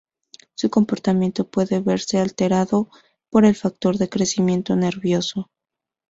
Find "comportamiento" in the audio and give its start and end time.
0.71-1.47